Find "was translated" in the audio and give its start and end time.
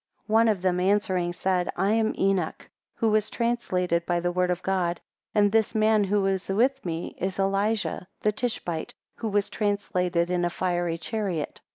3.11-4.03, 9.27-10.31